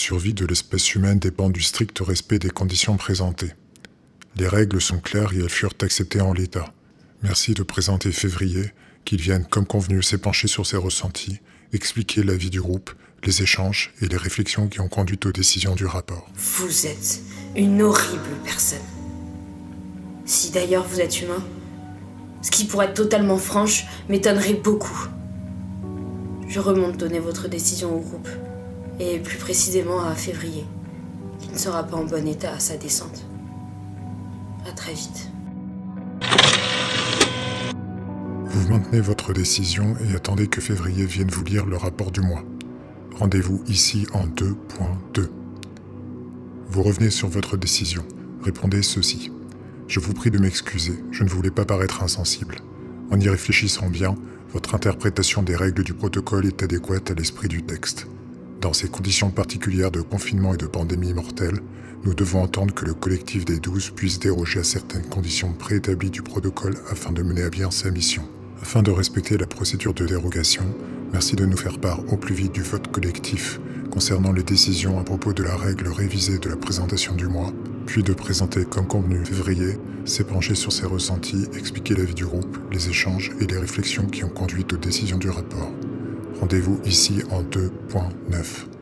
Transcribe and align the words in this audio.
survie 0.00 0.34
de 0.34 0.46
l'espèce 0.46 0.94
humaine 0.94 1.18
dépend 1.18 1.50
du 1.50 1.60
strict 1.60 1.98
respect 2.00 2.38
des 2.38 2.50
conditions 2.50 2.96
présentées. 2.96 3.52
Les 4.36 4.48
règles 4.48 4.80
sont 4.80 4.98
claires 4.98 5.32
et 5.34 5.38
elles 5.38 5.50
furent 5.50 5.74
acceptées 5.82 6.20
en 6.20 6.32
l'état. 6.32 6.72
Merci 7.22 7.52
de 7.52 7.62
présenter 7.62 8.10
Février, 8.10 8.72
qu'il 9.04 9.20
vienne 9.20 9.44
comme 9.44 9.66
convenu 9.66 10.02
s'épancher 10.02 10.48
sur 10.48 10.66
ses 10.66 10.78
ressentis, 10.78 11.40
expliquer 11.72 12.22
la 12.22 12.34
vie 12.34 12.50
du 12.50 12.60
groupe, 12.60 12.90
les 13.24 13.42
échanges 13.42 13.92
et 14.00 14.08
les 14.08 14.16
réflexions 14.16 14.68
qui 14.68 14.80
ont 14.80 14.88
conduit 14.88 15.20
aux 15.26 15.32
décisions 15.32 15.74
du 15.74 15.84
rapport. 15.84 16.26
Vous 16.34 16.86
êtes 16.86 17.20
une 17.54 17.82
horrible 17.82 18.36
personne. 18.42 18.78
Si 20.24 20.50
d'ailleurs 20.50 20.86
vous 20.86 21.00
êtes 21.00 21.20
humain, 21.20 21.44
ce 22.40 22.50
qui 22.50 22.64
pour 22.64 22.82
être 22.82 22.94
totalement 22.94 23.36
franche 23.36 23.84
m'étonnerait 24.08 24.54
beaucoup. 24.54 25.08
Je 26.48 26.58
remonte 26.58 26.96
donner 26.96 27.18
votre 27.18 27.48
décision 27.48 27.94
au 27.94 28.00
groupe, 28.00 28.28
et 29.00 29.18
plus 29.18 29.38
précisément 29.38 30.04
à 30.04 30.14
Février, 30.14 30.66
qui 31.40 31.50
ne 31.50 31.56
sera 31.56 31.82
pas 31.82 31.96
en 31.96 32.04
bon 32.04 32.26
état 32.28 32.52
à 32.52 32.58
sa 32.58 32.76
descente. 32.76 33.24
À 34.68 34.72
très 34.72 34.92
vite. 34.92 35.30
Vous 38.44 38.68
maintenez 38.68 39.00
votre 39.00 39.32
décision 39.32 39.96
et 40.06 40.14
attendez 40.14 40.48
que 40.48 40.60
Février 40.60 41.06
vienne 41.06 41.30
vous 41.30 41.44
lire 41.44 41.64
le 41.64 41.76
rapport 41.76 42.10
du 42.10 42.20
mois. 42.20 42.44
Rendez-vous 43.16 43.62
ici 43.66 44.06
en 44.12 44.26
2.2. 44.26 45.28
Vous 46.68 46.82
revenez 46.82 47.10
sur 47.10 47.28
votre 47.28 47.56
décision. 47.56 48.04
Répondez 48.42 48.82
ceci. 48.82 49.32
Je 49.88 49.98
vous 49.98 50.12
prie 50.12 50.30
de 50.30 50.38
m'excuser, 50.38 51.02
je 51.10 51.24
ne 51.24 51.28
voulais 51.28 51.50
pas 51.50 51.64
paraître 51.64 52.02
insensible. 52.02 52.56
En 53.10 53.18
y 53.18 53.28
réfléchissant 53.28 53.88
bien, 53.88 54.14
votre 54.52 54.74
interprétation 54.74 55.42
des 55.42 55.56
règles 55.56 55.84
du 55.84 55.94
protocole 55.94 56.46
est 56.46 56.62
adéquate 56.62 57.10
à 57.10 57.14
l'esprit 57.14 57.48
du 57.48 57.62
texte. 57.62 58.06
Dans 58.60 58.74
ces 58.74 58.88
conditions 58.88 59.30
particulières 59.30 59.90
de 59.90 60.02
confinement 60.02 60.52
et 60.52 60.58
de 60.58 60.66
pandémie 60.66 61.14
mortelle, 61.14 61.60
nous 62.04 62.12
devons 62.12 62.42
entendre 62.42 62.74
que 62.74 62.84
le 62.84 62.92
collectif 62.92 63.46
des 63.46 63.58
douze 63.58 63.90
puisse 63.90 64.18
déroger 64.18 64.60
à 64.60 64.64
certaines 64.64 65.06
conditions 65.06 65.52
préétablies 65.52 66.10
du 66.10 66.20
protocole 66.20 66.74
afin 66.90 67.10
de 67.10 67.22
mener 67.22 67.42
à 67.42 67.50
bien 67.50 67.70
sa 67.70 67.90
mission. 67.90 68.22
Afin 68.60 68.82
de 68.82 68.90
respecter 68.90 69.38
la 69.38 69.46
procédure 69.46 69.94
de 69.94 70.06
dérogation, 70.06 70.64
merci 71.10 71.36
de 71.36 71.46
nous 71.46 71.56
faire 71.56 71.78
part 71.78 72.00
au 72.12 72.18
plus 72.18 72.34
vite 72.34 72.52
du 72.52 72.62
vote 72.62 72.88
collectif 72.92 73.60
concernant 73.90 74.32
les 74.32 74.42
décisions 74.42 75.00
à 75.00 75.04
propos 75.04 75.32
de 75.32 75.42
la 75.42 75.56
règle 75.56 75.88
révisée 75.88 76.38
de 76.38 76.48
la 76.48 76.56
présentation 76.56 77.14
du 77.14 77.26
mois, 77.26 77.52
puis 77.86 78.02
de 78.02 78.12
présenter 78.12 78.64
comme 78.64 78.86
convenu 78.86 79.24
février, 79.24 79.78
s'épancher 80.04 80.54
sur 80.54 80.70
ses 80.70 80.86
ressentis, 80.86 81.46
expliquer 81.56 81.94
la 81.94 82.04
vie 82.04 82.14
du 82.14 82.24
groupe, 82.24 82.58
les 82.70 82.88
échanges 82.88 83.32
et 83.40 83.46
les 83.46 83.58
réflexions 83.58 84.06
qui 84.06 84.22
ont 84.22 84.28
conduit 84.28 84.66
aux 84.72 84.76
décisions 84.76 85.18
du 85.18 85.30
rapport. 85.30 85.72
Rendez-vous 86.38 86.80
ici 86.84 87.22
en 87.30 87.42
2.9. 87.42 88.79